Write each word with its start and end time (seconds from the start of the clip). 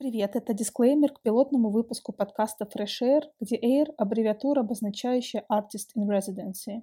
Привет, 0.00 0.36
это 0.36 0.54
дисклеймер 0.54 1.12
к 1.12 1.22
пилотному 1.22 1.70
выпуску 1.70 2.12
подкаста 2.12 2.68
Fresh 2.72 3.02
Air, 3.02 3.22
где 3.40 3.56
Air— 3.56 3.92
аббревиатура, 3.98 4.60
обозначающая 4.60 5.44
Artist 5.50 5.96
in 5.96 6.06
Residency. 6.06 6.82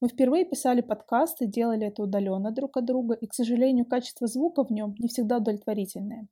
Мы 0.00 0.08
впервые 0.08 0.46
писали 0.46 0.80
подкаст 0.80 1.42
и 1.42 1.46
делали 1.46 1.88
это 1.88 2.02
удаленно 2.02 2.52
друг 2.52 2.78
от 2.78 2.86
друга, 2.86 3.16
и, 3.16 3.26
к 3.26 3.34
сожалению, 3.34 3.84
качество 3.84 4.26
звука 4.26 4.64
в 4.64 4.70
нем 4.70 4.94
не 4.98 5.08
всегда 5.08 5.36
удовлетворительное. 5.36 6.26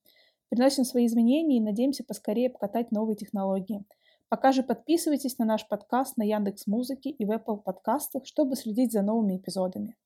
Приносим 0.48 0.84
свои 0.84 1.04
изменения 1.04 1.58
и 1.58 1.60
надеемся 1.60 2.02
поскорее 2.02 2.48
покатать 2.48 2.92
новые 2.92 3.16
технологии. 3.16 3.84
Пока 4.30 4.52
же 4.52 4.62
подписывайтесь 4.62 5.36
на 5.36 5.44
наш 5.44 5.68
подкаст 5.68 6.16
на 6.16 6.22
Яндекс 6.22 6.66
Музыке 6.66 7.10
и 7.10 7.26
в 7.26 7.30
Apple 7.30 7.58
подкастах, 7.58 8.24
чтобы 8.24 8.56
следить 8.56 8.92
за 8.92 9.02
новыми 9.02 9.36
эпизодами. 9.36 9.98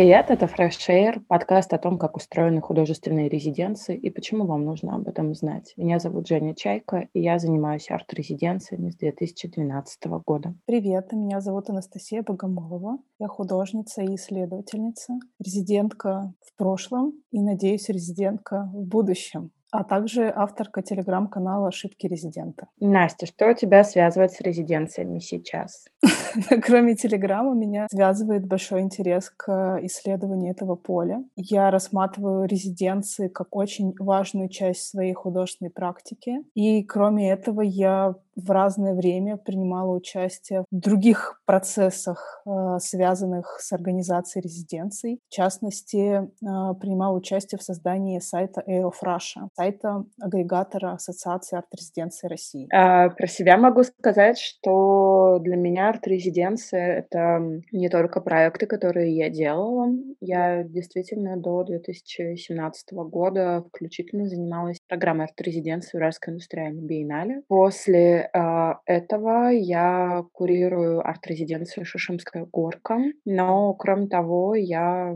Привет, 0.00 0.30
это 0.30 0.46
Fresh 0.46 0.88
Air, 0.88 1.20
подкаст 1.28 1.74
о 1.74 1.78
том, 1.78 1.98
как 1.98 2.16
устроены 2.16 2.62
художественные 2.62 3.28
резиденции 3.28 3.94
и 3.94 4.08
почему 4.08 4.46
вам 4.46 4.64
нужно 4.64 4.94
об 4.94 5.06
этом 5.06 5.34
знать. 5.34 5.74
Меня 5.76 5.98
зовут 5.98 6.26
Женя 6.26 6.54
Чайка, 6.54 7.10
и 7.12 7.20
я 7.20 7.38
занимаюсь 7.38 7.90
арт-резиденциями 7.90 8.88
с 8.88 8.96
2012 8.96 10.06
года. 10.24 10.54
Привет, 10.64 11.12
меня 11.12 11.42
зовут 11.42 11.68
Анастасия 11.68 12.22
Богомолова. 12.22 12.96
Я 13.18 13.28
художница 13.28 14.00
и 14.00 14.14
исследовательница, 14.14 15.18
резидентка 15.38 16.32
в 16.46 16.56
прошлом 16.56 17.12
и, 17.30 17.42
надеюсь, 17.42 17.90
резидентка 17.90 18.70
в 18.72 18.86
будущем 18.86 19.50
а 19.70 19.84
также 19.84 20.32
авторка 20.34 20.82
телеграм-канала 20.82 21.68
«Ошибки 21.68 22.06
резидента». 22.06 22.68
Настя, 22.80 23.26
что 23.26 23.52
тебя 23.54 23.84
связывает 23.84 24.32
с 24.32 24.40
резиденциями 24.40 25.18
сейчас? 25.18 25.86
Кроме 26.62 26.94
телеграма, 26.94 27.54
меня 27.54 27.86
связывает 27.90 28.46
большой 28.46 28.80
интерес 28.80 29.30
к 29.30 29.78
исследованию 29.82 30.52
этого 30.52 30.74
поля. 30.76 31.22
Я 31.36 31.70
рассматриваю 31.70 32.46
резиденции 32.46 33.28
как 33.28 33.54
очень 33.56 33.94
важную 33.98 34.48
часть 34.48 34.88
своей 34.88 35.12
художественной 35.12 35.70
практики. 35.70 36.38
И 36.54 36.82
кроме 36.84 37.30
этого, 37.30 37.60
я 37.60 38.14
в 38.44 38.50
разное 38.50 38.94
время 38.94 39.36
принимала 39.36 39.94
участие 39.94 40.64
в 40.70 40.78
других 40.78 41.40
процессах, 41.46 42.42
э, 42.46 42.78
связанных 42.78 43.58
с 43.60 43.72
организацией 43.72 44.42
резиденций. 44.42 45.20
В 45.28 45.32
частности, 45.32 46.22
э, 46.22 46.74
принимала 46.80 47.16
участие 47.16 47.58
в 47.58 47.62
создании 47.62 48.18
сайта 48.18 48.62
Air 48.66 48.90
of 48.90 48.94
Russia, 49.04 49.48
сайта 49.56 50.04
агрегатора 50.20 50.92
Ассоциации 50.92 51.56
арт-резиденций 51.56 52.28
России. 52.28 52.68
А, 52.72 53.10
про 53.10 53.26
себя 53.26 53.56
могу 53.56 53.82
сказать, 53.82 54.38
что 54.38 55.38
для 55.40 55.56
меня 55.56 55.90
арт-резиденция— 55.90 56.98
это 57.10 57.40
не 57.72 57.88
только 57.88 58.20
проекты, 58.20 58.66
которые 58.66 59.16
я 59.16 59.30
делала. 59.30 59.88
Я 60.20 60.64
действительно 60.64 61.36
до 61.36 61.64
2017 61.64 63.04
года 63.04 63.64
включительно 63.68 64.26
занималась 64.26 64.79
программой 64.90 65.26
арт-резиденции 65.26 65.96
Уральской 65.96 66.32
индустриальной 66.32 66.82
биеннале. 66.82 67.42
После 67.46 68.28
а, 68.32 68.80
этого 68.86 69.50
я 69.50 70.24
курирую 70.32 71.06
арт-резиденцию 71.06 71.84
«Шишимская 71.84 72.44
горка», 72.44 72.98
но, 73.24 73.72
кроме 73.74 74.08
того, 74.08 74.56
я 74.56 75.14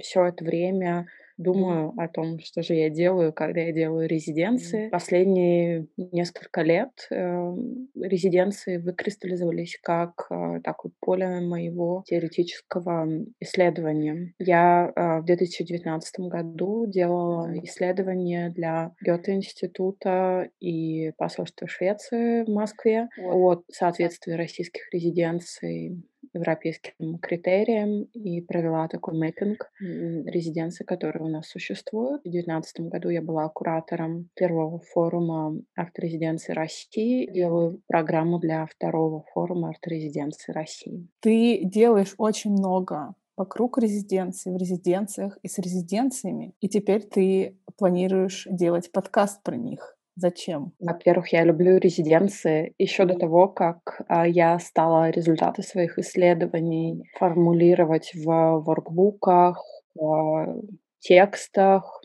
все 0.00 0.26
это 0.26 0.44
время 0.44 1.06
думаю 1.40 1.94
о 1.96 2.08
том, 2.08 2.38
что 2.40 2.62
же 2.62 2.74
я 2.74 2.90
делаю, 2.90 3.32
когда 3.32 3.60
я 3.60 3.72
делаю 3.72 4.08
резиденции. 4.08 4.88
Последние 4.90 5.86
несколько 5.96 6.62
лет 6.62 6.90
э, 7.10 7.54
резиденции 7.96 8.76
выкристаллизовались 8.76 9.78
как 9.82 10.26
э, 10.30 10.60
такое 10.62 10.92
поле 11.00 11.40
моего 11.40 12.04
теоретического 12.06 13.08
исследования. 13.40 14.34
Я 14.38 14.92
э, 14.94 15.20
в 15.20 15.24
2019 15.24 16.20
году 16.20 16.86
делала 16.86 17.50
исследование 17.64 18.50
для 18.50 18.92
Гёте-института 19.00 20.50
и 20.60 21.12
посольства 21.16 21.66
Швеции 21.66 22.44
в 22.44 22.48
Москве 22.48 23.08
о 23.18 23.62
соответствии 23.72 24.32
российских 24.32 24.82
резиденций 24.92 26.02
европейским 26.32 27.18
критериям 27.18 28.04
и 28.14 28.40
провела 28.40 28.88
такой 28.88 29.18
мэппинг 29.18 29.70
резиденций, 29.80 30.86
которые 30.86 31.24
у 31.24 31.28
нас 31.28 31.48
существуют. 31.48 32.20
В 32.20 32.30
2019 32.30 32.80
году 32.82 33.08
я 33.08 33.22
была 33.22 33.48
куратором 33.48 34.28
первого 34.34 34.80
форума 34.80 35.60
арт-резиденции 35.74 36.52
России. 36.52 37.30
Делаю 37.32 37.80
программу 37.86 38.38
для 38.38 38.66
второго 38.66 39.24
форума 39.32 39.70
арт-резиденции 39.70 40.52
России. 40.52 41.08
Ты 41.20 41.60
делаешь 41.64 42.14
очень 42.18 42.52
много 42.52 43.14
вокруг 43.36 43.78
резиденции, 43.78 44.50
в 44.50 44.56
резиденциях 44.56 45.38
и 45.42 45.48
с 45.48 45.58
резиденциями. 45.58 46.52
И 46.60 46.68
теперь 46.68 47.02
ты 47.02 47.56
планируешь 47.78 48.46
делать 48.50 48.92
подкаст 48.92 49.42
про 49.42 49.56
них. 49.56 49.96
Зачем? 50.20 50.72
Во-первых, 50.80 51.32
я 51.32 51.44
люблю 51.44 51.78
резиденции 51.78 52.74
еще 52.76 53.06
до 53.06 53.14
того, 53.14 53.48
как 53.48 54.02
а, 54.06 54.28
я 54.28 54.58
стала 54.58 55.08
результаты 55.08 55.62
своих 55.62 55.98
исследований 55.98 57.10
формулировать 57.18 58.12
в 58.14 58.26
воркбуках, 58.26 59.64
в 59.94 60.62
текстах. 60.98 62.02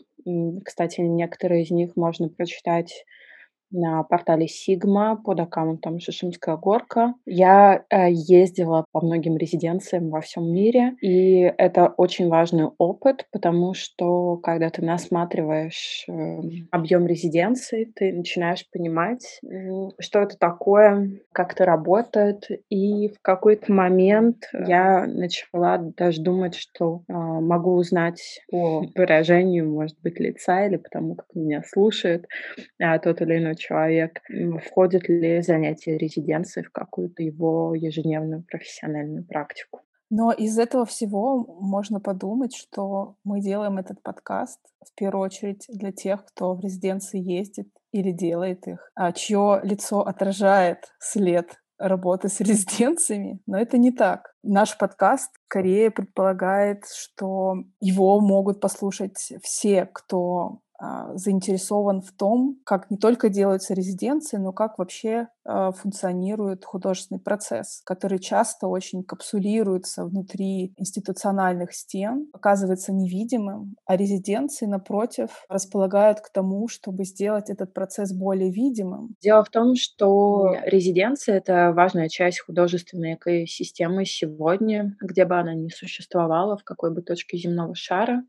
Кстати, 0.64 1.02
некоторые 1.02 1.64
из 1.64 1.70
них 1.70 1.94
можно 1.94 2.30
прочитать 2.30 3.04
на 3.70 4.02
портале 4.02 4.46
Sigma 4.46 5.16
под 5.16 5.40
аккаунтом 5.40 5.98
Шишимская 6.00 6.56
горка. 6.56 7.14
Я 7.26 7.84
э, 7.90 8.10
ездила 8.10 8.84
по 8.92 9.04
многим 9.04 9.36
резиденциям 9.36 10.10
во 10.10 10.20
всем 10.20 10.52
мире, 10.52 10.94
и 11.00 11.40
это 11.58 11.88
очень 11.96 12.28
важный 12.28 12.68
опыт, 12.78 13.26
потому 13.32 13.74
что 13.74 14.36
когда 14.36 14.70
ты 14.70 14.84
насматриваешь 14.84 16.04
э, 16.08 16.40
объем 16.70 17.06
резиденции, 17.06 17.92
ты 17.94 18.12
начинаешь 18.12 18.68
понимать, 18.70 19.40
что 19.98 20.20
это 20.20 20.36
такое, 20.38 21.20
как 21.32 21.52
это 21.52 21.64
работает, 21.64 22.48
и 22.70 23.08
в 23.08 23.20
какой-то 23.20 23.72
момент 23.72 24.48
я 24.52 25.06
начала 25.06 25.78
даже 25.78 26.22
думать, 26.22 26.54
что 26.54 27.02
э, 27.08 27.12
могу 27.12 27.74
узнать 27.74 28.40
по 28.50 28.84
выражению, 28.94 29.70
может 29.70 29.96
быть, 30.02 30.20
лица 30.20 30.66
или 30.66 30.76
потому, 30.76 31.16
как 31.16 31.26
меня 31.34 31.62
слушает 31.66 32.26
э, 32.78 32.98
тот 33.00 33.20
или 33.20 33.38
иной 33.38 33.55
человек, 33.56 34.20
входит 34.64 35.08
ли 35.08 35.42
занятие 35.42 35.98
резиденции 35.98 36.62
в 36.62 36.70
какую-то 36.70 37.22
его 37.22 37.74
ежедневную 37.74 38.44
профессиональную 38.44 39.24
практику. 39.24 39.80
Но 40.08 40.30
из 40.30 40.58
этого 40.58 40.86
всего 40.86 41.44
можно 41.60 42.00
подумать, 42.00 42.54
что 42.54 43.16
мы 43.24 43.40
делаем 43.40 43.78
этот 43.78 44.02
подкаст 44.02 44.60
в 44.84 44.94
первую 44.94 45.24
очередь 45.24 45.66
для 45.68 45.90
тех, 45.90 46.24
кто 46.24 46.54
в 46.54 46.60
резиденции 46.60 47.18
ездит 47.18 47.68
или 47.90 48.12
делает 48.12 48.68
их, 48.68 48.90
а 48.94 49.12
чье 49.12 49.60
лицо 49.64 50.00
отражает 50.00 50.92
след 51.00 51.60
работы 51.78 52.28
с 52.28 52.40
резиденциями, 52.40 53.40
но 53.46 53.58
это 53.58 53.78
не 53.78 53.90
так. 53.90 54.34
Наш 54.42 54.78
подкаст 54.78 55.32
скорее 55.46 55.90
предполагает, 55.90 56.84
что 56.86 57.64
его 57.80 58.20
могут 58.20 58.60
послушать 58.60 59.32
все, 59.42 59.86
кто 59.92 60.60
заинтересован 61.14 62.02
в 62.02 62.12
том, 62.12 62.58
как 62.64 62.90
не 62.90 62.96
только 62.96 63.28
делаются 63.28 63.74
резиденции, 63.74 64.36
но 64.36 64.52
как 64.52 64.78
вообще 64.78 65.28
а, 65.44 65.72
функционирует 65.72 66.64
художественный 66.64 67.20
процесс, 67.20 67.80
который 67.84 68.18
часто 68.18 68.66
очень 68.66 69.04
капсулируется 69.04 70.04
внутри 70.04 70.74
институциональных 70.76 71.72
стен, 71.72 72.28
оказывается 72.32 72.92
невидимым, 72.92 73.76
а 73.86 73.96
резиденции, 73.96 74.66
напротив, 74.66 75.44
располагают 75.48 76.20
к 76.20 76.30
тому, 76.30 76.68
чтобы 76.68 77.04
сделать 77.04 77.48
этот 77.48 77.72
процесс 77.72 78.12
более 78.12 78.50
видимым. 78.50 79.14
Дело 79.22 79.44
в 79.44 79.50
том, 79.50 79.76
что 79.76 80.56
резиденция— 80.64 81.36
это 81.38 81.72
важная 81.72 82.08
часть 82.08 82.40
художественной 82.40 83.14
экосистемы 83.14 84.04
сегодня, 84.04 84.96
где 85.00 85.24
бы 85.24 85.38
она 85.38 85.54
ни 85.54 85.68
существовала, 85.68 86.56
в 86.56 86.64
какой 86.64 86.92
бы 86.92 87.02
точке 87.02 87.38
земного 87.38 87.74
шара 87.74 88.22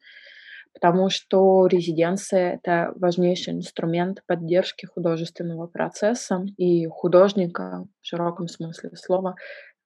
потому 0.79 1.09
что 1.09 1.65
резиденция— 1.65 2.53
это 2.63 2.93
важнейший 2.95 3.53
инструмент 3.53 4.21
поддержки 4.27 4.85
художественного 4.85 5.65
процесса 5.65 6.45
и 6.57 6.85
художника 6.85 7.85
в 8.01 8.05
широком 8.05 8.47
смысле 8.47 8.91
слова, 8.95 9.35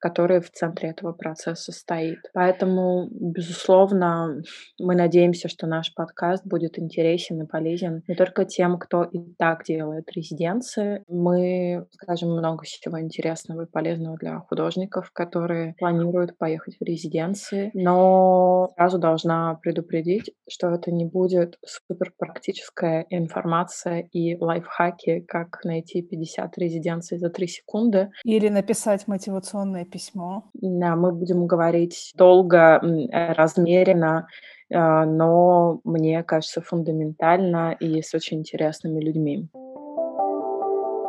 который 0.01 0.41
в 0.41 0.51
центре 0.51 0.89
этого 0.89 1.13
процесса 1.13 1.71
стоит. 1.71 2.19
Поэтому, 2.33 3.07
безусловно, 3.11 4.41
мы 4.79 4.95
надеемся, 4.95 5.47
что 5.47 5.67
наш 5.67 5.93
подкаст 5.93 6.45
будет 6.45 6.79
интересен 6.79 7.41
и 7.41 7.47
полезен 7.47 8.03
не 8.07 8.15
только 8.15 8.45
тем, 8.45 8.77
кто 8.79 9.03
и 9.03 9.19
так 9.37 9.63
делает 9.63 10.11
резиденции. 10.11 11.03
Мы 11.07 11.85
скажем 11.91 12.31
много 12.31 12.63
всего 12.63 12.99
интересного 12.99 13.63
и 13.63 13.69
полезного 13.69 14.17
для 14.17 14.39
художников, 14.39 15.11
которые 15.13 15.75
планируют 15.77 16.37
поехать 16.37 16.77
в 16.79 16.83
резиденции. 16.83 17.69
Но 17.73 18.71
сразу 18.75 18.97
должна 18.97 19.55
предупредить, 19.61 20.31
что 20.49 20.69
это 20.71 20.91
не 20.91 21.05
будет 21.05 21.57
супер 21.65 22.11
практическая 22.17 23.05
информация 23.09 24.07
и 24.11 24.35
лайфхаки, 24.35 25.21
как 25.27 25.63
найти 25.63 26.01
50 26.01 26.57
резиденций 26.57 27.17
за 27.17 27.29
3 27.29 27.47
секунды. 27.47 28.09
Или 28.23 28.49
написать 28.49 29.07
мотивационное 29.07 29.85
письмо. 29.91 30.45
Да, 30.53 30.95
мы 30.95 31.11
будем 31.11 31.45
говорить 31.45 32.11
долго, 32.15 32.81
размеренно, 33.11 34.27
а, 34.73 35.05
но, 35.05 35.81
мне 35.83 36.23
кажется, 36.23 36.61
фундаментально 36.61 37.75
и 37.79 38.01
с 38.01 38.13
очень 38.13 38.39
интересными 38.39 39.01
людьми. 39.01 39.49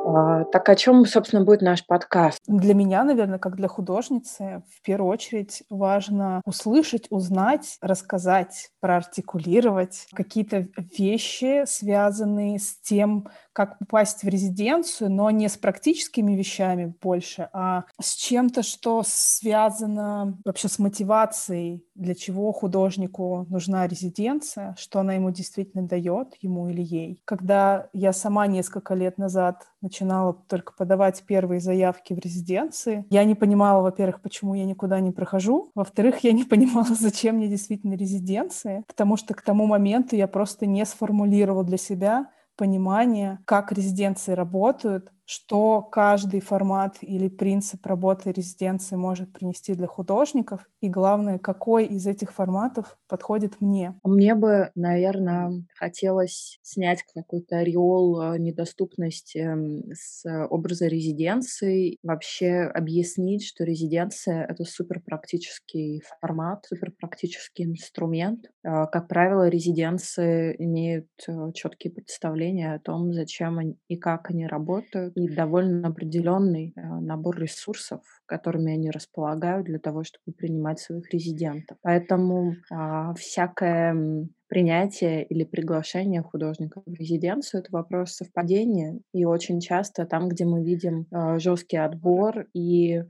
А, 0.05 0.45
так 0.45 0.69
о 0.69 0.75
чем, 0.75 1.07
собственно, 1.07 1.45
будет 1.45 1.63
наш 1.63 1.87
подкаст? 1.87 2.41
Для 2.47 2.75
меня, 2.75 3.05
наверное, 3.05 3.39
как 3.39 3.57
для 3.57 3.69
художницы, 3.69 4.63
в 4.77 4.83
первую 4.83 5.11
очередь 5.11 5.63
важно 5.71 6.41
услышать, 6.45 7.07
узнать, 7.11 7.79
рассказать, 7.81 8.71
проартикулировать 8.81 10.07
какие-то 10.13 10.69
вещи, 10.99 11.65
связанные 11.67 12.59
с 12.59 12.79
тем, 12.81 13.29
как 13.53 13.79
попасть 13.79 14.23
в 14.23 14.29
резиденцию, 14.29 15.11
но 15.11 15.31
не 15.31 15.49
с 15.49 15.57
практическими 15.57 16.35
вещами 16.35 16.95
больше, 17.01 17.49
а 17.53 17.85
с 18.01 18.15
чем-то, 18.15 18.63
что 18.63 19.03
связано 19.07 20.39
вообще 20.45 20.69
с 20.69 20.79
мотивацией, 20.79 21.85
для 21.95 22.15
чего 22.15 22.53
художнику 22.53 23.47
нужна 23.49 23.87
резиденция, 23.87 24.75
что 24.79 25.01
она 25.01 25.15
ему 25.15 25.31
действительно 25.31 25.87
дает, 25.87 26.35
ему 26.41 26.69
или 26.69 26.83
ей. 26.83 27.23
Когда 27.25 27.89
я 27.93 28.13
сама 28.13 28.47
несколько 28.47 28.95
лет 28.95 29.19
назад 29.19 29.67
начинала 29.83 30.33
только 30.33 30.73
подавать 30.73 31.23
первые 31.27 31.61
заявки 31.61 32.15
в 32.15 32.19
резиденции, 32.19 33.05
я 33.11 33.25
не 33.25 33.35
понимала, 33.35 33.83
во-первых, 33.83 34.21
почему 34.21 34.55
я 34.55 34.65
никуда 34.65 35.01
не 35.01 35.11
прохожу, 35.11 35.71
во-вторых, 35.75 36.21
я 36.21 36.33
не 36.33 36.45
понимала, 36.53 36.95
зачем 36.95 37.37
мне 37.37 37.49
действительно 37.49 37.95
резиденция, 37.95 38.85
потому 38.87 39.17
что 39.17 39.35
к 39.35 39.43
тому 39.43 39.67
моменту 39.67 40.17
я 40.17 40.27
просто 40.27 40.67
не 40.67 40.85
сформулировала 40.85 41.65
для 41.65 41.79
себя, 41.79 42.31
понимание, 42.57 43.39
как 43.45 43.73
резиденции 43.73 44.33
работают, 44.33 45.11
что 45.33 45.81
каждый 45.81 46.41
формат 46.41 46.99
или 47.01 47.29
принцип 47.29 47.87
работы 47.87 48.33
резиденции 48.33 48.97
может 48.97 49.33
принести 49.33 49.75
для 49.75 49.87
художников, 49.87 50.69
и 50.83 50.91
главное, 50.91 51.39
какой 51.39 51.87
из 51.87 52.07
этих 52.07 52.33
форматов 52.33 52.99
подходит 53.09 53.61
мне. 53.61 53.99
Мне 54.05 54.35
бы, 54.35 54.71
наверное, 54.75 55.65
хотелось 55.75 56.59
снять 56.63 57.03
какой-то 57.15 57.57
ореол 57.57 58.21
э, 58.21 58.39
недоступности 58.39 59.39
эм, 59.39 59.85
с 59.95 60.23
образа 60.51 60.87
резиденции, 60.87 61.97
вообще 62.03 62.71
объяснить, 62.75 63.47
что 63.47 63.65
резиденция— 63.65 64.45
это 64.51 64.65
суперпрактический 64.65 66.03
формат, 66.21 66.67
суперпрактический 66.67 67.65
инструмент. 67.65 68.51
Э, 68.65 68.87
как 68.93 69.09
правило, 69.09 69.49
резиденции 69.49 70.55
имеют 70.59 71.09
э, 71.27 71.53
четкие 71.55 71.93
представления 71.93 72.75
о 72.75 72.81
том, 72.81 73.15
зачем 73.15 73.79
и 73.89 73.97
как 73.97 74.29
они 74.29 74.47
работают, 74.47 75.17
и 75.25 75.35
довольно 75.35 75.89
определенный 75.89 76.73
э, 76.75 76.81
набор 76.81 77.39
ресурсов, 77.39 78.01
которыми 78.27 78.73
они 78.73 78.91
располагают 78.91 79.67
для 79.67 79.79
того, 79.79 80.05
чтобы 80.05 80.35
принимать 80.37 80.81
своих 80.81 81.13
резидентов. 81.13 81.77
Поэтому 81.83 82.55
а, 82.71 83.15
всякое 83.15 84.29
принятие 84.49 85.25
или 85.25 85.45
приглашение 85.45 86.23
художника 86.23 86.83
в 86.85 86.93
резиденцию 86.93 87.63
это 87.63 87.71
вопрос 87.73 88.13
совпадения. 88.13 88.99
И 89.13 89.25
очень 89.25 89.61
часто 89.61 90.05
там, 90.05 90.29
где 90.29 90.45
мы 90.45 90.65
видим 90.65 91.07
э, 91.11 91.39
жесткий 91.39 91.79
отбор 91.79 92.47
и 92.55 93.03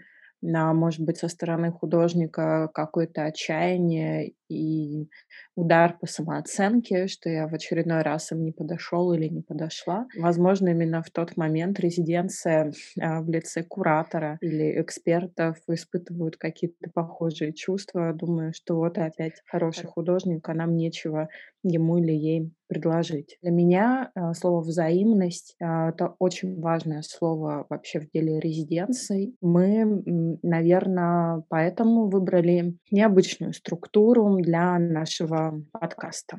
на, 0.42 0.74
может 0.74 1.00
быть, 1.00 1.18
со 1.18 1.28
стороны 1.28 1.70
художника 1.70 2.68
какое-то 2.74 3.24
отчаяние 3.24 4.32
и 4.52 5.08
удар 5.54 5.96
по 5.98 6.06
самооценке, 6.06 7.06
что 7.06 7.28
я 7.28 7.46
в 7.48 7.54
очередной 7.54 8.02
раз 8.02 8.32
им 8.32 8.44
не 8.44 8.52
подошел 8.52 9.12
или 9.12 9.28
не 9.28 9.42
подошла. 9.42 10.06
Возможно, 10.16 10.68
именно 10.68 11.02
в 11.02 11.10
тот 11.10 11.36
момент 11.36 11.80
резиденция 11.80 12.72
а, 13.00 13.20
в 13.20 13.28
лице 13.28 13.62
куратора 13.62 14.38
или 14.40 14.80
экспертов 14.80 15.58
испытывают 15.68 16.36
какие-то 16.36 16.90
похожие 16.92 17.52
чувства, 17.52 18.12
думаю, 18.12 18.52
что 18.54 18.76
вот 18.76 18.98
опять 18.98 19.42
хороший 19.46 19.86
художник, 19.86 20.48
а 20.48 20.54
нам 20.54 20.76
нечего 20.76 21.28
ему 21.62 21.98
или 21.98 22.12
ей 22.12 22.52
предложить. 22.68 23.38
Для 23.42 23.50
меня 23.50 24.10
а, 24.14 24.32
слово 24.34 24.62
«взаимность» 24.62 25.54
а,— 25.60 25.88
это 25.90 26.14
очень 26.18 26.58
важное 26.60 27.02
слово 27.02 27.66
вообще 27.68 28.00
в 28.00 28.10
деле 28.10 28.40
резиденций. 28.40 29.36
Мы, 29.42 30.02
наверное, 30.42 31.44
поэтому 31.48 32.08
выбрали 32.08 32.76
необычную 32.90 33.52
структуру 33.52 34.28
для 34.42 34.78
нашего 34.78 35.62
подкаста. 35.72 36.38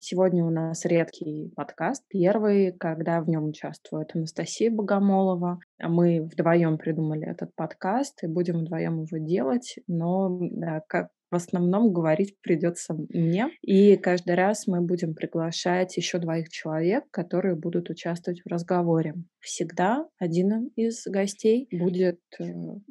Сегодня 0.00 0.44
у 0.44 0.50
нас 0.50 0.84
редкий 0.84 1.52
подкаст, 1.54 2.04
первый, 2.08 2.72
когда 2.72 3.20
в 3.20 3.28
нем 3.28 3.48
участвует 3.48 4.10
Анастасия 4.14 4.70
Богомолова. 4.70 5.60
Мы 5.78 6.22
вдвоем 6.22 6.78
придумали 6.78 7.28
этот 7.28 7.54
подкаст 7.54 8.24
и 8.24 8.26
будем 8.26 8.60
вдвоем 8.60 9.02
его 9.02 9.18
делать, 9.18 9.78
но 9.86 10.38
да, 10.40 10.82
как 10.88 11.08
в 11.30 11.34
основном 11.34 11.92
говорить 11.92 12.36
придется 12.42 12.94
мне. 12.94 13.48
И 13.62 13.96
каждый 13.96 14.34
раз 14.34 14.66
мы 14.66 14.80
будем 14.80 15.14
приглашать 15.14 15.96
еще 15.96 16.18
двоих 16.18 16.48
человек, 16.48 17.04
которые 17.10 17.54
будут 17.54 17.90
участвовать 17.90 18.40
в 18.44 18.48
разговоре. 18.48 19.14
Всегда 19.40 20.06
один 20.18 20.70
из 20.76 21.06
гостей 21.06 21.68
будет 21.72 22.20
э, 22.38 22.44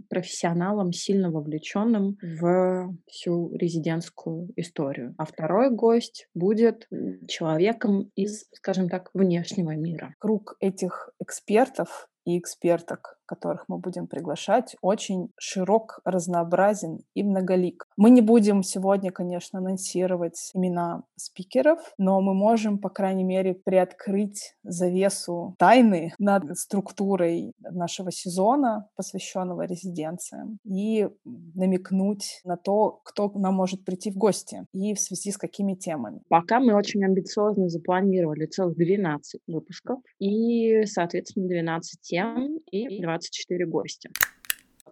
профессионалом, 0.10 0.92
сильно 0.92 1.30
вовлеченным 1.30 2.18
в 2.22 2.96
всю 3.08 3.56
резидентскую 3.56 4.50
историю. 4.56 5.14
А 5.18 5.26
второй 5.26 5.70
гость 5.70 6.28
будет 6.34 6.88
человеком 7.28 8.12
из, 8.16 8.46
скажем 8.54 8.90
так, 8.90 9.12
внешнего 9.14 9.76
мира. 9.76 10.16
Круг 10.18 10.56
этих 10.60 11.10
экспертов 11.20 12.10
и 12.26 12.40
эксперток, 12.40 13.19
которых 13.30 13.66
мы 13.68 13.78
будем 13.78 14.08
приглашать, 14.08 14.76
очень 14.82 15.30
широк, 15.38 16.00
разнообразен 16.04 17.02
и 17.14 17.22
многолик. 17.22 17.86
Мы 17.96 18.10
не 18.10 18.22
будем 18.22 18.64
сегодня, 18.64 19.12
конечно, 19.12 19.60
анонсировать 19.60 20.50
имена 20.56 21.04
спикеров, 21.16 21.80
но 22.00 22.22
мы 22.22 22.34
можем, 22.34 22.80
по 22.80 22.90
крайней 22.90 23.24
мере, 23.24 23.54
приоткрыть 23.54 24.56
завесу 24.64 25.54
тайны 25.60 26.12
над 26.18 26.58
структурой 26.58 27.54
нашего 27.60 28.12
сезона, 28.12 28.88
посвященного 28.96 29.68
резиденциям, 29.68 30.58
и 30.66 31.08
намекнуть 31.54 32.42
на 32.44 32.58
то, 32.58 33.00
кто 33.04 33.32
нам 33.36 33.54
может 33.54 33.86
прийти 33.86 34.10
в 34.10 34.16
гости 34.16 34.66
и 34.74 34.96
в 34.96 35.00
связи 35.00 35.32
с 35.32 35.38
какими 35.38 35.76
темами. 35.76 36.22
Пока 36.30 36.60
мы 36.60 36.74
очень 36.74 37.06
амбициозно 37.06 37.70
запланировали 37.70 38.48
целых 38.48 38.76
12 38.76 39.42
выпусков 39.46 40.00
и, 40.18 40.84
соответственно, 40.86 41.48
12 41.48 42.02
тем 42.02 42.58
и 42.72 43.00
24 43.20 43.66
гостя. 43.66 44.10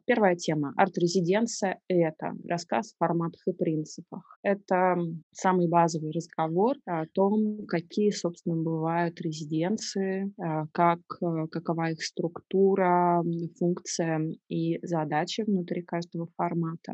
Первая 0.05 0.35
тема— 0.35 0.73
арт-резиденция— 0.77 1.79
это 1.89 2.33
рассказ 2.47 2.93
о 2.93 3.05
форматах 3.05 3.41
и 3.45 3.51
принципах. 3.51 4.39
Это 4.41 4.95
самый 5.31 5.67
базовый 5.67 6.11
разговор 6.11 6.77
о 6.85 7.05
том, 7.07 7.65
какие, 7.67 8.11
собственно, 8.11 8.55
бывают 8.55 9.19
резиденции, 9.19 10.31
а, 10.41 10.65
как, 10.71 10.99
э, 11.21 11.47
какова 11.51 11.91
их 11.91 12.01
структура, 12.01 13.21
функция 13.59 14.21
и 14.47 14.79
задачи 14.81 15.43
внутри 15.45 15.81
каждого 15.81 16.27
формата. 16.37 16.93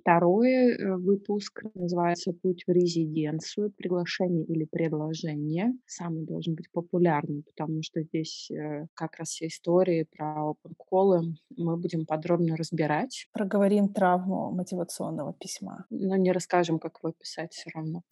Второй 0.00 0.52
э, 0.52 0.96
выпуск 0.96 1.64
называется 1.74 2.32
«Путь 2.32 2.64
в 2.66 2.70
резиденцию. 2.70 3.72
Приглашение 3.76 4.44
или 4.44 4.64
предложение». 4.64 5.72
Самый 5.86 6.24
должен 6.24 6.54
быть 6.54 6.70
популярный, 6.70 7.42
потому 7.42 7.82
что 7.82 8.02
здесь 8.02 8.50
э, 8.50 8.86
как 8.94 9.16
раз 9.16 9.28
все 9.28 9.46
истории 9.46 10.06
про 10.16 10.52
open 10.52 11.34
мы 11.56 11.76
будем 11.76 12.06
подробно 12.06 12.56
разбирать. 12.56 13.28
Проговорим 13.32 13.88
травму 13.88 14.50
мотивационного 14.52 15.34
письма. 15.34 15.86
Но 15.90 16.16
не 16.16 16.32
расскажем, 16.32 16.78
как 16.78 16.98
его 17.02 17.12
писать 17.12 17.52
все 17.52 17.70
равно. 17.74 18.02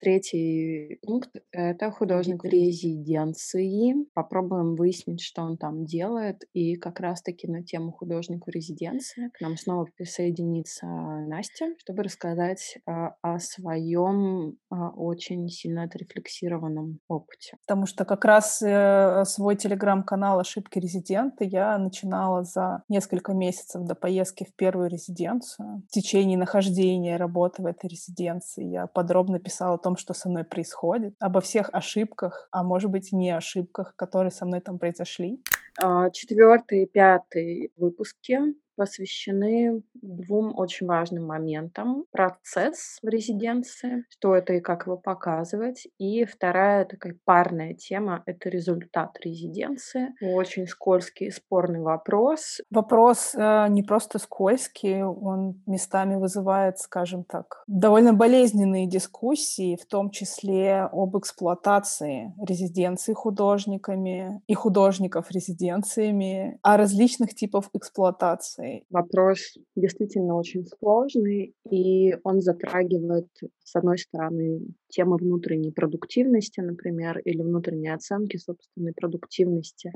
Третий 0.00 0.98
пункт— 1.02 1.30
это 1.52 1.90
художник 1.90 2.44
в 2.44 2.46
резиденции. 2.46 3.94
Попробуем 4.12 4.74
выяснить, 4.74 5.22
что 5.22 5.42
он 5.42 5.56
там 5.56 5.84
делает. 5.84 6.42
И 6.52 6.76
как 6.76 7.00
раз-таки 7.00 7.48
на 7.48 7.62
тему 7.62 7.92
художника 7.92 8.50
резиденции 8.50 9.30
к 9.32 9.40
нам 9.40 9.56
снова 9.56 9.86
присоединится 9.96 10.86
Настя, 10.86 11.74
чтобы 11.78 12.02
рассказать 12.02 12.78
а, 12.86 13.14
о 13.22 13.38
своем 13.38 14.58
а, 14.70 14.90
очень 14.90 15.48
сильно 15.48 15.84
отрефлексированном 15.84 17.00
опыте. 17.08 17.56
Потому 17.66 17.86
что 17.86 18.04
как 18.04 18.24
раз 18.24 18.60
э, 18.62 19.24
свой 19.24 19.56
телеграм-канал 19.56 20.40
«Ошибки 20.40 20.78
резидента» 20.78 21.44
я 21.44 21.78
начинала 21.78 22.44
за 22.44 22.82
несколько 22.88 23.32
месяцев 23.32 23.82
до 23.84 23.94
поездки 23.94 24.44
в 24.44 24.54
первую 24.54 24.90
резиденцию. 24.90 25.82
В 25.88 25.92
течение 25.92 26.36
нахождения 26.36 27.16
работы 27.16 27.62
в 27.62 27.66
этой 27.66 27.88
резиденции 27.88 28.64
я 28.64 28.86
подробно 28.86 29.38
писала 29.38 29.78
том, 29.86 29.96
что 29.96 30.14
со 30.14 30.28
мной 30.28 30.42
происходит, 30.42 31.14
обо 31.20 31.40
всех 31.40 31.70
ошибках, 31.72 32.48
а 32.50 32.64
может 32.64 32.90
быть 32.90 33.12
не 33.12 33.30
ошибках, 33.30 33.94
которые 33.94 34.32
со 34.32 34.44
мной 34.44 34.60
там 34.60 34.80
произошли. 34.80 35.40
А, 35.80 36.10
четвертый 36.10 36.82
и 36.82 36.86
пятый 36.86 37.70
выпуски 37.76 38.40
посвящены 38.76 39.82
двум 39.94 40.52
очень 40.56 40.86
важным 40.86 41.26
моментам. 41.26 42.04
Процесс 42.12 42.98
в 43.02 43.08
резиденции, 43.08 44.04
что 44.10 44.34
это 44.34 44.54
и 44.54 44.60
как 44.60 44.86
его 44.86 44.96
показывать. 44.96 45.86
И 45.98 46.24
вторая 46.24 46.84
такая 46.84 47.16
парная 47.24 47.74
тема— 47.74 48.22
это 48.26 48.48
результат 48.48 49.18
резиденции. 49.20 50.14
Очень 50.20 50.66
скользкий 50.66 51.28
и 51.28 51.30
спорный 51.30 51.80
вопрос. 51.80 52.60
Вопрос 52.70 53.34
э, 53.34 53.66
не 53.68 53.82
просто 53.82 54.18
скользкий, 54.18 55.02
он 55.02 55.62
местами 55.66 56.16
вызывает, 56.16 56.78
скажем 56.78 57.24
так, 57.24 57.64
довольно 57.66 58.12
болезненные 58.12 58.86
дискуссии, 58.86 59.76
в 59.76 59.86
том 59.86 60.10
числе 60.10 60.88
об 60.92 61.16
эксплуатации 61.16 62.34
резиденции 62.46 63.12
художниками 63.12 64.42
и 64.46 64.54
художников 64.54 65.30
резиденциями, 65.30 66.58
о 66.62 66.76
различных 66.76 67.34
типах 67.34 67.70
эксплуатации. 67.72 68.65
Вопрос 68.90 69.56
действительно 69.74 70.36
очень 70.36 70.64
сложный, 70.66 71.54
и 71.70 72.16
он 72.24 72.40
затрагивает, 72.40 73.28
с 73.62 73.76
одной 73.76 73.98
стороны, 73.98 74.60
темы 74.88 75.16
внутренней 75.16 75.72
продуктивности, 75.72 76.60
например, 76.60 77.18
или 77.18 77.42
внутренней 77.42 77.94
оценки 77.94 78.36
собственной 78.36 78.92
продуктивности, 78.92 79.92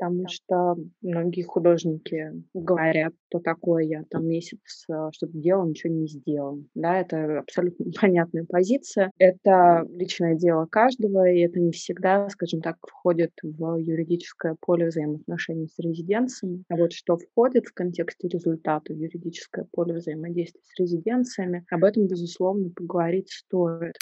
потому 0.00 0.28
что 0.28 0.76
многие 1.02 1.42
художники 1.42 2.32
говорят, 2.54 3.12
что 3.28 3.40
такое 3.40 3.84
я 3.84 4.04
там 4.08 4.26
месяц 4.26 4.58
э, 4.88 5.10
что-то 5.12 5.36
делал, 5.36 5.66
ничего 5.66 5.92
не 5.92 6.06
сделал. 6.08 6.64
Да, 6.74 7.00
это 7.00 7.40
абсолютно 7.40 7.84
понятная 8.00 8.46
позиция. 8.48 9.10
Это 9.18 9.86
личное 9.90 10.36
дело 10.36 10.66
каждого, 10.66 11.28
и 11.28 11.40
это 11.40 11.60
не 11.60 11.72
всегда, 11.72 12.28
скажем 12.30 12.62
так, 12.62 12.76
входит 12.86 13.32
в 13.42 13.76
юридическое 13.76 14.56
поле 14.60 14.86
взаимоотношений 14.86 15.68
с 15.68 15.78
резиденциями. 15.78 16.64
А 16.70 16.76
вот 16.76 16.92
что 16.92 17.18
входит 17.18 17.66
в 17.66 17.74
контексте 17.74 18.28
результата 18.28 18.92
в 18.92 18.96
юридическое 18.96 19.66
поле 19.70 19.94
взаимодействия 19.94 20.62
с 20.64 20.80
резиденциями, 20.80 21.64
об 21.70 21.84
этом, 21.84 22.06
безусловно, 22.06 22.70
поговорить 22.70 23.30
стоит. 23.30 23.96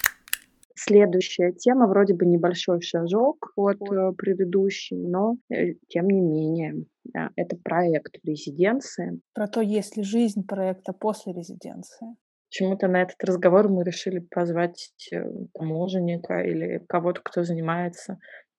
Следующая 0.80 1.52
тема, 1.52 1.88
вроде 1.88 2.14
бы 2.14 2.24
небольшой 2.24 2.80
шажок 2.82 3.52
от 3.56 3.82
э, 3.82 4.12
предыдущей, 4.16 4.96
но 4.96 5.36
э, 5.50 5.74
тем 5.88 6.06
не 6.06 6.20
менее, 6.20 6.84
да, 7.02 7.30
это 7.34 7.56
проект 7.56 8.18
резиденции. 8.24 9.20
Про 9.34 9.48
то, 9.48 9.60
есть 9.60 9.96
ли 9.96 10.04
жизнь 10.04 10.46
проекта 10.46 10.92
после 10.92 11.32
резиденции. 11.32 12.06
Почему-то 12.48 12.86
на 12.86 13.02
этот 13.02 13.22
разговор 13.24 13.68
мы 13.68 13.82
решили 13.82 14.20
позвать 14.20 14.92
э, 15.12 15.24
таможенника 15.52 16.42
или 16.42 16.80
кого-то, 16.88 17.22
кто 17.24 17.42
занимается 17.42 18.18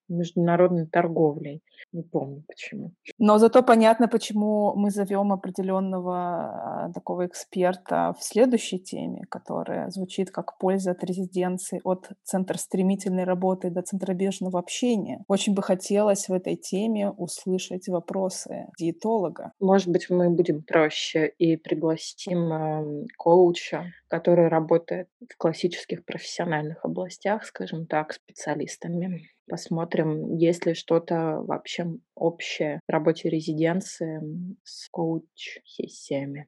международной 0.09 0.87
торговлей. 0.87 1.61
Не 1.91 2.03
помню 2.03 2.43
почему. 2.47 2.91
Но 3.17 3.37
зато 3.37 3.63
понятно, 3.63 4.07
почему 4.07 4.75
мы 4.75 4.91
зовем 4.91 5.31
определенного 5.31 6.15
а, 6.15 6.91
такого 6.93 7.25
эксперта 7.25 8.13
в 8.19 8.23
следующей 8.23 8.79
теме, 8.79 9.23
которая 9.29 9.89
звучит 9.89 10.29
как 10.31 10.57
польза 10.57 10.91
от 10.91 11.03
резиденции 11.03 11.81
от 11.83 12.09
центра 12.23 12.57
стремительной 12.57 13.23
работы 13.23 13.69
до 13.69 13.81
центробежного 13.81 14.59
общения. 14.59 15.23
Очень 15.27 15.53
бы 15.53 15.63
хотелось 15.63 16.29
в 16.29 16.33
этой 16.33 16.55
теме 16.55 17.09
услышать 17.09 17.87
вопросы 17.87 18.67
диетолога. 18.77 19.53
Может 19.59 19.87
быть, 19.89 20.09
мы 20.09 20.29
будем 20.29 20.63
проще 20.63 21.27
и 21.27 21.57
пригласим 21.57 22.53
э, 22.53 23.05
коуча, 23.17 23.85
который 24.07 24.47
работает 24.47 25.07
в 25.21 25.37
классических 25.37 26.05
профессиональных 26.05 26.83
областях, 26.85 27.45
скажем 27.45 27.85
так, 27.85 28.13
специалистами. 28.13 29.29
Посмотрим, 29.49 30.35
есть 30.35 30.65
ли 30.65 30.75
что-то 30.75 31.41
вообще 31.41 31.87
общее 32.15 32.79
в 32.87 32.91
работе 32.91 33.29
резиденции 33.29 34.21
с 34.63 34.87
коуч-сессиями. 34.89 36.45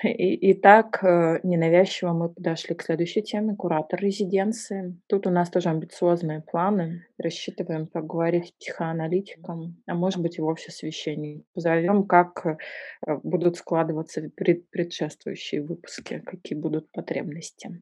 Итак, 0.00 1.02
э, 1.02 1.40
ненавязчиво 1.42 2.12
мы 2.12 2.28
подошли 2.28 2.76
к 2.76 2.82
следующей 2.82 3.22
теме— 3.22 3.56
куратор 3.58 4.00
резиденции. 4.00 4.96
Тут 5.08 5.26
у 5.26 5.30
нас 5.30 5.50
тоже 5.50 5.70
амбициозные 5.70 6.40
планы. 6.40 7.06
Рассчитываем 7.18 7.88
поговорить 7.88 8.46
с 8.46 8.52
психоаналитиком, 8.52 9.76
а 9.86 9.94
может 9.94 10.22
быть 10.22 10.38
и 10.38 10.40
вовсе 10.42 10.70
священником. 10.70 11.44
Позовем, 11.52 12.06
как 12.06 12.46
э, 12.46 12.56
будут 13.24 13.56
складываться 13.56 14.30
пред 14.36 14.70
предшествующие 14.70 15.62
выпуски, 15.62 16.22
какие 16.24 16.56
будут 16.56 16.92
потребности 16.92 17.80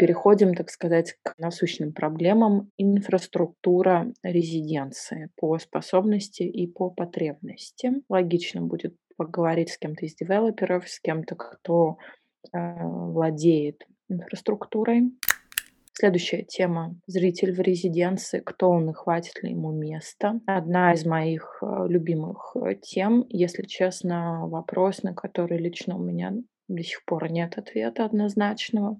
переходим, 0.00 0.54
так 0.54 0.70
сказать, 0.70 1.14
к 1.22 1.34
насущным 1.36 1.92
проблемам 1.92 2.70
инфраструктура 2.78 4.10
резиденции 4.22 5.28
по 5.36 5.58
способности 5.58 6.42
и 6.42 6.66
по 6.66 6.88
потребности. 6.88 7.92
Логично 8.08 8.62
будет 8.62 8.96
поговорить 9.18 9.68
с 9.68 9.76
кем-то 9.76 10.06
из 10.06 10.14
девелоперов, 10.14 10.88
с 10.88 10.98
кем-то, 11.00 11.34
кто 11.34 11.98
э, 12.50 12.58
владеет 12.82 13.86
инфраструктурой. 14.08 15.12
Следующая 15.92 16.44
тема– 16.44 16.96
зритель 17.06 17.52
в 17.52 17.60
резиденции, 17.60 18.40
кто 18.40 18.70
он 18.70 18.88
и 18.88 18.94
хватит 18.94 19.42
ли 19.42 19.50
ему 19.50 19.70
места. 19.70 20.40
Одна 20.46 20.94
из 20.94 21.04
моих 21.04 21.58
э, 21.60 21.88
любимых 21.88 22.56
э, 22.56 22.76
тем, 22.80 23.26
если 23.28 23.66
честно, 23.66 24.46
вопрос, 24.46 25.02
на 25.02 25.12
который 25.12 25.58
лично 25.58 25.96
у 25.96 26.02
меня 26.02 26.32
до 26.68 26.82
сих 26.82 27.04
пор 27.04 27.30
нет 27.30 27.58
ответа 27.58 28.06
однозначного 28.06 28.98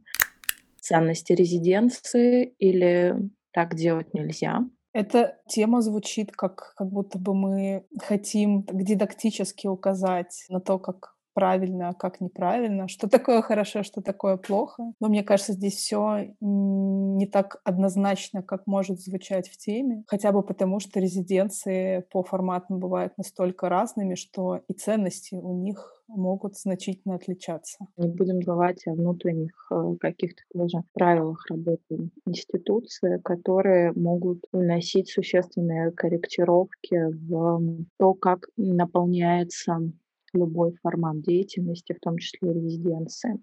ценности 0.80 1.32
резиденции 1.32 2.54
или 2.58 3.16
так 3.52 3.75
делать 3.75 4.14
нельзя. 4.14 4.60
Эта 4.92 5.38
тема 5.49 5.82
звучит 5.82 6.32
как, 6.32 6.75
как 6.76 6.88
будто 6.88 7.18
бы 7.18 7.34
мы 7.34 7.87
хотим 8.02 8.66
дидактически 8.72 9.68
указать 9.68 10.44
на 10.49 10.60
то, 10.60 10.78
как 10.78 11.14
правильно, 11.34 11.90
а 11.90 11.94
как 11.94 12.20
неправильно, 12.20 12.88
что 12.88 13.08
такое 13.08 13.42
хорошо, 13.42 13.82
что 13.82 14.00
такое 14.00 14.37
плохо. 14.37 14.92
Но 15.00 15.08
мне 15.08 15.22
кажется, 15.22 15.52
здесь 15.52 15.75
все 15.75 16.34
не 16.40 17.26
так 17.26 17.60
однозначно, 17.64 18.42
как 18.42 18.66
может 18.66 19.00
звучать 19.00 19.49
в 19.49 19.56
теме, 19.56 20.04
хотя 20.06 20.32
бы 20.32 20.42
потому, 20.42 20.80
что 20.80 21.00
резиденции 21.00 22.04
по 22.10 22.22
форматам 22.22 22.78
бывают 22.78 23.16
настолько 23.18 23.68
разными, 23.68 24.14
что 24.14 24.60
и 24.68 24.72
ценности 24.72 25.34
у 25.34 25.54
них 25.54 26.00
могут 26.16 26.56
значительно 26.56 27.14
отличаться. 27.14 27.87
Не 27.96 28.08
будем 28.08 28.42
забывать 28.42 28.87
о 28.87 28.94
внутренних 28.94 29.52
э, 29.70 29.94
каких-то 30.00 30.42
тоже 30.52 30.82
правилах 30.92 31.44
работы 31.49 32.10
институции, 32.26 33.20
которые 33.22 33.92
могут 33.92 34.44
вносить 34.52 35.08
существенные 35.08 35.92
корректировки 35.92 37.10
в 37.10 37.84
то, 37.99 38.14
как 38.14 38.46
наполняется 38.56 39.78
любой 40.32 40.75
формат 40.82 41.22
деятельности, 41.22 41.92
в 41.92 42.00
том 42.00 42.18
числе 42.18 42.52
резиденции. 42.52 43.40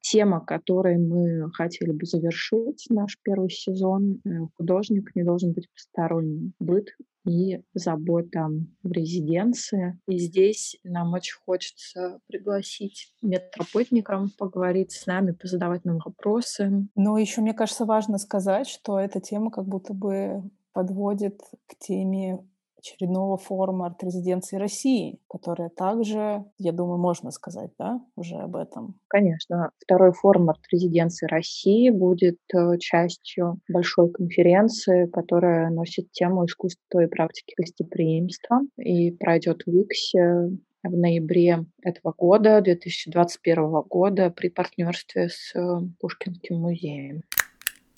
Тема, 0.00 0.40
которой 0.44 0.96
мы 0.96 1.50
хотели 1.52 1.90
бы 1.90 2.06
завершить 2.06 2.86
наш 2.88 3.18
первый 3.22 3.50
сезон, 3.50 4.20
э, 4.24 4.46
художник 4.56 5.14
не 5.16 5.24
должен 5.24 5.52
быть 5.52 5.68
посторонним. 5.72 6.52
Быт 6.60 6.90
и 7.26 7.62
забота 7.74 8.48
в 8.82 8.92
резиденции. 8.92 9.98
И 10.08 10.18
здесь 10.18 10.76
нам 10.84 11.12
очень 11.12 11.36
хочется 11.44 12.18
пригласить 12.26 13.12
медработникам 13.22 14.30
поговорить 14.38 14.92
с 14.92 15.06
нами, 15.06 15.32
позадавать 15.32 15.84
нам 15.84 15.98
вопросы. 16.04 16.88
Но 16.96 17.18
еще, 17.18 17.40
мне 17.40 17.54
кажется, 17.54 17.84
важно 17.84 18.18
сказать, 18.18 18.68
что 18.68 18.98
эта 18.98 19.20
тема 19.20 19.50
как 19.50 19.66
будто 19.66 19.94
бы 19.94 20.42
подводит 20.72 21.40
к 21.66 21.78
теме 21.78 22.38
очередного 22.82 23.36
форума 23.36 23.86
арт-резиденции 23.86 24.56
России, 24.56 25.20
которая 25.28 25.68
также, 25.68 26.44
я 26.58 26.72
думаю, 26.72 26.98
можно 26.98 27.30
сказать, 27.30 27.70
да, 27.78 28.00
уже 28.16 28.36
об 28.36 28.56
этом. 28.56 28.98
Конечно. 29.08 29.70
Второй 29.78 30.12
форум 30.12 30.50
арт-резиденции 30.50 31.26
России 31.26 31.90
будет 31.90 32.38
э, 32.54 32.78
частью 32.78 33.60
большой 33.68 34.10
конференции, 34.10 35.06
которая 35.06 35.70
носит 35.70 36.10
тему 36.10 36.44
искусства 36.44 37.00
и 37.00 37.06
практики 37.06 37.54
гостеприимства 37.56 38.60
и 38.76 39.12
пройдет 39.12 39.62
в 39.64 39.70
Иксе 39.70 40.50
в 40.82 40.96
ноябре 40.96 41.64
этого 41.82 42.12
года, 42.16 42.60
2021 42.60 43.82
года, 43.82 44.30
при 44.30 44.48
партнерстве 44.48 45.28
с 45.28 45.54
э, 45.54 45.60
Пушкинским 46.00 46.56
музеем. 46.56 47.22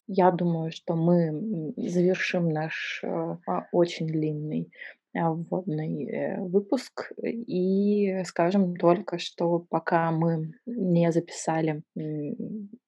Я 0.07 0.31
думаю, 0.31 0.71
что 0.71 0.95
мы 0.95 1.73
завершим 1.77 2.51
наш 2.51 3.01
э, 3.03 3.37
а, 3.47 3.67
очень 3.73 4.07
длинный 4.07 4.71
а, 5.17 5.33
вводный 5.33 6.07
э, 6.07 6.41
выпуск. 6.41 7.13
И 7.23 8.23
скажем 8.25 8.77
только, 8.77 9.19
что 9.19 9.61
пока 9.71 10.11
мы 10.11 10.53
не 10.67 11.11
записали 11.11 11.83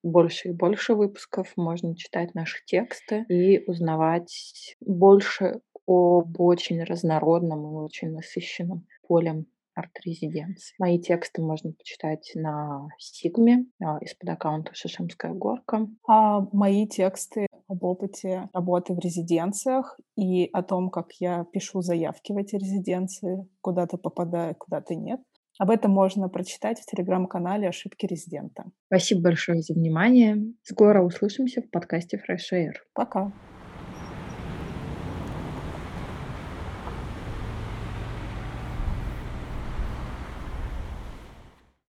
больше 0.02 0.49
и 0.49 0.52
больше 0.52 0.94
выпусков, 0.94 1.52
можно 1.56 1.96
читать 1.96 2.35
наши 2.35 2.62
тексты 2.66 3.25
и 3.28 3.64
узнавать 3.66 4.76
больше 4.80 5.61
об 5.87 6.40
очень 6.40 6.82
разнородном 6.82 7.61
и 7.61 7.85
очень 7.85 8.12
насыщенном 8.12 8.87
поле 9.06 9.44
арт-резиденции. 9.76 10.75
Мои 10.78 10.99
тексты 10.99 11.42
можно 11.42 11.73
почитать 11.73 12.33
на 12.35 12.88
Сигме 12.99 13.66
а, 13.80 13.99
из-под 13.99 14.30
аккаунта 14.30 14.75
«Шишимская 14.75 15.33
горка». 15.33 15.87
А 16.09 16.40
мои 16.52 16.88
тексты 16.88 17.47
об 17.68 17.85
опыте 17.85 18.49
работы 18.52 18.95
в 18.95 18.99
резиденциях 18.99 19.99
и 20.16 20.49
о 20.52 20.62
том, 20.62 20.90
как 20.90 21.12
я 21.21 21.45
пишу 21.52 21.83
заявки 21.83 22.33
в 22.33 22.37
эти 22.37 22.56
резиденции, 22.56 23.47
куда-то 23.61 23.99
попадаю, 23.99 24.54
куда-то 24.54 24.95
нет. 24.95 25.21
Об 25.59 25.71
этом 25.71 25.90
можно 25.90 26.28
прочитать 26.28 26.80
в 26.80 26.87
телеграм-канале 26.87 27.68
«Ошибки 27.68 28.04
резидента». 28.04 28.64
Спасибо 28.87 29.23
большое 29.23 29.62
за 29.62 29.73
внимание. 29.75 30.37
Скоро 30.62 31.02
услышимся 31.02 31.62
в 31.62 31.71
подкасте 31.71 32.18
Fresh 32.18 32.52
Air. 32.52 32.73
Пока. 32.92 33.33